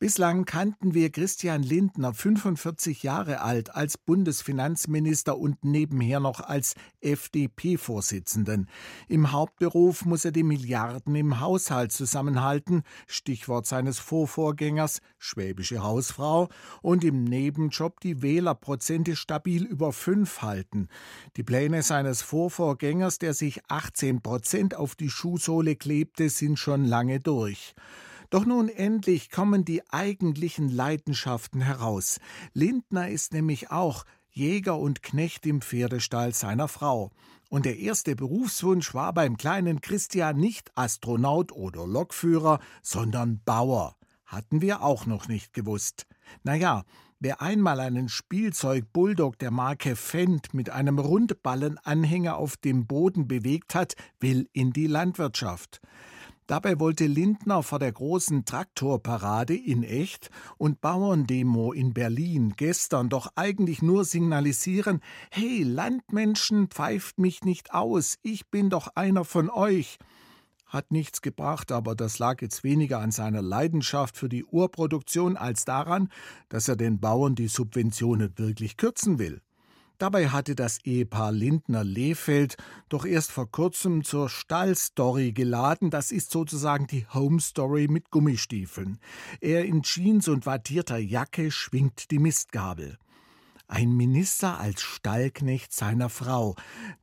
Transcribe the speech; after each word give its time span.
Bislang 0.00 0.44
kannten 0.44 0.94
wir 0.94 1.10
Christian 1.10 1.64
Lindner, 1.64 2.14
45 2.14 3.02
Jahre 3.02 3.40
alt, 3.40 3.74
als 3.74 3.98
Bundesfinanzminister 3.98 5.36
und 5.36 5.64
nebenher 5.64 6.20
noch 6.20 6.38
als 6.38 6.76
FDP-Vorsitzenden. 7.00 8.68
Im 9.08 9.32
Hauptberuf 9.32 10.04
muss 10.04 10.24
er 10.24 10.30
die 10.30 10.44
Milliarden 10.44 11.16
im 11.16 11.40
Haushalt 11.40 11.90
zusammenhalten, 11.90 12.84
Stichwort 13.08 13.66
seines 13.66 13.98
Vorvorgängers, 13.98 15.00
schwäbische 15.18 15.82
Hausfrau, 15.82 16.48
und 16.80 17.02
im 17.02 17.24
Nebenjob 17.24 17.98
die 17.98 18.22
Wählerprozente 18.22 19.16
stabil 19.16 19.64
über 19.64 19.92
fünf 19.92 20.42
halten. 20.42 20.86
Die 21.36 21.42
Pläne 21.42 21.82
seines 21.82 22.22
Vorvorgängers, 22.22 23.18
der 23.18 23.34
sich 23.34 23.62
18 23.66 24.22
Prozent 24.22 24.76
auf 24.76 24.94
die 24.94 25.10
Schuhsohle 25.10 25.74
klebte, 25.74 26.28
sind 26.30 26.56
schon 26.56 26.84
lange 26.84 27.18
durch. 27.18 27.74
Doch 28.30 28.44
nun 28.44 28.68
endlich 28.68 29.30
kommen 29.30 29.64
die 29.64 29.88
eigentlichen 29.90 30.68
Leidenschaften 30.68 31.60
heraus. 31.62 32.20
Lindner 32.52 33.08
ist 33.08 33.32
nämlich 33.32 33.70
auch 33.70 34.04
Jäger 34.30 34.78
und 34.78 35.02
Knecht 35.02 35.46
im 35.46 35.62
Pferdestall 35.62 36.34
seiner 36.34 36.68
Frau. 36.68 37.10
Und 37.48 37.64
der 37.64 37.78
erste 37.78 38.14
Berufswunsch 38.14 38.92
war 38.92 39.14
beim 39.14 39.38
kleinen 39.38 39.80
Christian 39.80 40.36
nicht 40.36 40.70
Astronaut 40.74 41.52
oder 41.52 41.86
Lokführer, 41.86 42.60
sondern 42.82 43.40
Bauer. 43.44 43.96
Hatten 44.26 44.60
wir 44.60 44.82
auch 44.82 45.06
noch 45.06 45.26
nicht 45.28 45.54
gewusst. 45.54 46.06
Naja, 46.42 46.84
wer 47.18 47.40
einmal 47.40 47.80
einen 47.80 48.10
Spielzeug-Bulldog 48.10 49.38
der 49.38 49.50
Marke 49.50 49.96
Fendt 49.96 50.52
mit 50.52 50.68
einem 50.68 50.98
Rundballenanhänger 50.98 52.36
auf 52.36 52.58
dem 52.58 52.86
Boden 52.86 53.26
bewegt 53.26 53.74
hat, 53.74 53.94
will 54.20 54.50
in 54.52 54.74
die 54.74 54.86
Landwirtschaft. 54.86 55.80
Dabei 56.48 56.80
wollte 56.80 57.06
Lindner 57.06 57.62
vor 57.62 57.78
der 57.78 57.92
großen 57.92 58.46
Traktorparade 58.46 59.54
in 59.54 59.82
Echt 59.82 60.30
und 60.56 60.80
Bauerndemo 60.80 61.74
in 61.74 61.92
Berlin 61.92 62.54
gestern 62.56 63.10
doch 63.10 63.30
eigentlich 63.36 63.82
nur 63.82 64.06
signalisieren: 64.06 65.02
Hey, 65.30 65.62
Landmenschen, 65.62 66.68
pfeift 66.68 67.18
mich 67.18 67.44
nicht 67.44 67.74
aus, 67.74 68.16
ich 68.22 68.48
bin 68.48 68.70
doch 68.70 68.88
einer 68.94 69.26
von 69.26 69.50
euch. 69.50 69.98
Hat 70.64 70.90
nichts 70.90 71.20
gebracht, 71.20 71.70
aber 71.70 71.94
das 71.94 72.18
lag 72.18 72.40
jetzt 72.40 72.64
weniger 72.64 73.00
an 73.00 73.10
seiner 73.10 73.42
Leidenschaft 73.42 74.16
für 74.16 74.30
die 74.30 74.46
Urproduktion 74.46 75.36
als 75.36 75.66
daran, 75.66 76.10
dass 76.48 76.66
er 76.66 76.76
den 76.76 76.98
Bauern 76.98 77.34
die 77.34 77.48
Subventionen 77.48 78.32
wirklich 78.38 78.78
kürzen 78.78 79.18
will. 79.18 79.42
Dabei 79.98 80.28
hatte 80.28 80.54
das 80.54 80.78
Ehepaar 80.84 81.32
Lindner-Lehfeld 81.32 82.56
doch 82.88 83.04
erst 83.04 83.32
vor 83.32 83.50
kurzem 83.50 84.04
zur 84.04 84.28
Stallstory 84.28 85.32
geladen. 85.32 85.90
Das 85.90 86.12
ist 86.12 86.30
sozusagen 86.30 86.86
die 86.86 87.04
Home-Story 87.12 87.88
mit 87.88 88.12
Gummistiefeln. 88.12 88.98
Er 89.40 89.64
in 89.64 89.82
Jeans 89.82 90.28
und 90.28 90.46
wattierter 90.46 90.98
Jacke 90.98 91.50
schwingt 91.50 92.12
die 92.12 92.20
Mistgabel. 92.20 92.96
Ein 93.66 93.90
Minister 93.90 94.58
als 94.58 94.82
Stallknecht 94.82 95.72
seiner 95.72 96.08
Frau. 96.08 96.54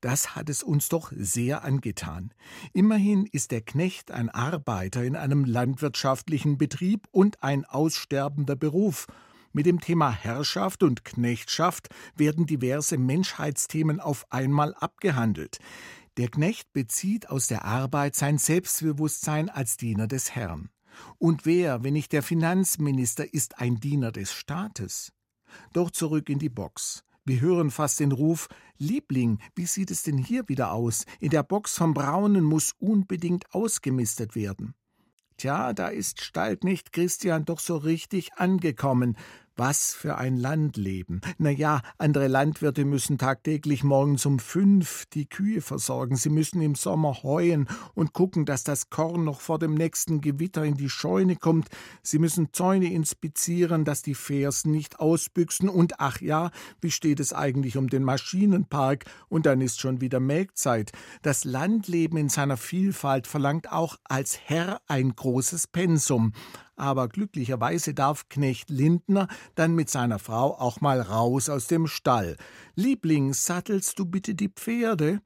Das 0.00 0.36
hat 0.36 0.48
es 0.48 0.62
uns 0.62 0.88
doch 0.88 1.12
sehr 1.14 1.64
angetan. 1.64 2.32
Immerhin 2.72 3.26
ist 3.26 3.50
der 3.50 3.60
Knecht 3.60 4.12
ein 4.12 4.30
Arbeiter 4.30 5.02
in 5.02 5.16
einem 5.16 5.44
landwirtschaftlichen 5.44 6.56
Betrieb 6.56 7.08
und 7.10 7.42
ein 7.42 7.64
aussterbender 7.64 8.56
Beruf. 8.56 9.08
Mit 9.56 9.66
dem 9.66 9.78
Thema 9.78 10.10
Herrschaft 10.10 10.82
und 10.82 11.04
Knechtschaft 11.04 11.88
werden 12.16 12.44
diverse 12.44 12.98
Menschheitsthemen 12.98 14.00
auf 14.00 14.26
einmal 14.32 14.74
abgehandelt. 14.74 15.58
Der 16.16 16.28
Knecht 16.28 16.72
bezieht 16.72 17.30
aus 17.30 17.46
der 17.46 17.64
Arbeit 17.64 18.16
sein 18.16 18.36
Selbstbewusstsein 18.38 19.48
als 19.48 19.76
Diener 19.76 20.08
des 20.08 20.34
Herrn. 20.34 20.70
Und 21.18 21.46
wer, 21.46 21.84
wenn 21.84 21.92
nicht 21.92 22.12
der 22.12 22.24
Finanzminister, 22.24 23.32
ist 23.32 23.60
ein 23.60 23.76
Diener 23.76 24.10
des 24.10 24.32
Staates? 24.32 25.12
Doch 25.72 25.92
zurück 25.92 26.30
in 26.30 26.40
die 26.40 26.48
Box. 26.48 27.04
Wir 27.24 27.40
hören 27.40 27.70
fast 27.70 28.00
den 28.00 28.10
Ruf 28.10 28.48
Liebling, 28.76 29.38
wie 29.54 29.66
sieht 29.66 29.92
es 29.92 30.02
denn 30.02 30.18
hier 30.18 30.48
wieder 30.48 30.72
aus? 30.72 31.04
In 31.20 31.30
der 31.30 31.44
Box 31.44 31.76
vom 31.76 31.94
Braunen 31.94 32.42
muss 32.42 32.72
unbedingt 32.80 33.54
ausgemistet 33.54 34.34
werden. 34.34 34.74
Tja, 35.36 35.72
da 35.72 35.88
ist 35.88 36.22
Stallknecht 36.22 36.92
Christian 36.92 37.44
doch 37.44 37.58
so 37.58 37.76
richtig 37.76 38.34
angekommen. 38.34 39.16
Was 39.56 39.94
für 39.94 40.18
ein 40.18 40.36
Landleben. 40.36 41.20
Na 41.38 41.48
ja, 41.48 41.80
andere 41.96 42.26
Landwirte 42.26 42.84
müssen 42.84 43.18
tagtäglich 43.18 43.84
morgens 43.84 44.26
um 44.26 44.40
fünf 44.40 45.06
die 45.06 45.26
Kühe 45.26 45.60
versorgen. 45.60 46.16
Sie 46.16 46.28
müssen 46.28 46.60
im 46.60 46.74
Sommer 46.74 47.22
heuen 47.22 47.68
und 47.94 48.12
gucken, 48.12 48.46
dass 48.46 48.64
das 48.64 48.90
Korn 48.90 49.22
noch 49.22 49.40
vor 49.40 49.60
dem 49.60 49.74
nächsten 49.74 50.20
Gewitter 50.20 50.64
in 50.64 50.74
die 50.74 50.88
Scheune 50.88 51.36
kommt. 51.36 51.68
Sie 52.02 52.18
müssen 52.18 52.52
Zäune 52.52 52.92
inspizieren, 52.92 53.84
dass 53.84 54.02
die 54.02 54.16
Fersen 54.16 54.72
nicht 54.72 54.98
ausbüchsen. 54.98 55.68
Und 55.68 56.00
ach 56.00 56.20
ja, 56.20 56.50
wie 56.80 56.90
steht 56.90 57.20
es 57.20 57.32
eigentlich 57.32 57.76
um 57.76 57.88
den 57.88 58.02
Maschinenpark? 58.02 59.04
Und 59.28 59.46
dann 59.46 59.60
ist 59.60 59.80
schon 59.80 60.00
wieder 60.00 60.18
Melkzeit. 60.18 60.90
Das 61.22 61.44
Landleben 61.44 62.16
in 62.16 62.28
seiner 62.28 62.56
Vielfalt 62.56 63.28
verlangt 63.28 63.70
auch 63.70 63.98
als 64.02 64.36
Herr 64.46 64.80
ein 64.88 65.14
großes 65.14 65.68
Pensum 65.68 66.32
aber 66.76 67.08
glücklicherweise 67.08 67.94
darf 67.94 68.28
Knecht 68.28 68.70
Lindner 68.70 69.28
dann 69.54 69.74
mit 69.74 69.90
seiner 69.90 70.18
Frau 70.18 70.58
auch 70.58 70.80
mal 70.80 71.00
raus 71.00 71.48
aus 71.48 71.66
dem 71.66 71.86
Stall. 71.86 72.36
Liebling, 72.74 73.32
sattelst 73.32 73.98
du 73.98 74.06
bitte 74.06 74.34
die 74.34 74.48
Pferde? 74.48 75.20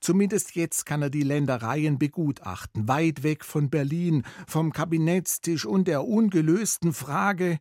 Zumindest 0.00 0.54
jetzt 0.54 0.84
kann 0.84 1.00
er 1.00 1.10
die 1.10 1.22
Ländereien 1.22 1.98
begutachten, 1.98 2.88
weit 2.88 3.22
weg 3.22 3.44
von 3.44 3.70
Berlin, 3.70 4.22
vom 4.46 4.72
Kabinettstisch 4.72 5.64
und 5.64 5.88
der 5.88 6.06
ungelösten 6.06 6.92
Frage, 6.92 7.58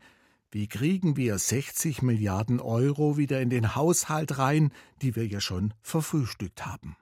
wie 0.52 0.68
kriegen 0.68 1.18
wir 1.18 1.40
60 1.40 2.02
Milliarden 2.02 2.60
Euro 2.60 3.18
wieder 3.18 3.42
in 3.42 3.50
den 3.50 3.76
Haushalt 3.76 4.38
rein, 4.38 4.72
die 5.02 5.16
wir 5.16 5.26
ja 5.26 5.40
schon 5.40 5.74
verfrühstückt 5.82 6.66
haben? 6.66 6.96